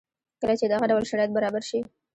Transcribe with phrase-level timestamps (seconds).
[0.41, 1.79] کله چې دغه ډول شرایط برابر شي